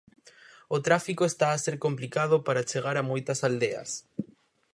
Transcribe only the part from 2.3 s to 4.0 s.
para chegar a moitas aldeas.